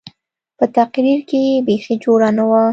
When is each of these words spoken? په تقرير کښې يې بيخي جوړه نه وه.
په 0.57 0.65
تقرير 0.77 1.19
کښې 1.29 1.39
يې 1.47 1.55
بيخي 1.67 1.95
جوړه 2.03 2.29
نه 2.37 2.43
وه. 2.49 2.63